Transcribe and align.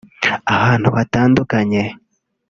ahantu 0.53 0.87
hatandukanye 0.97 1.81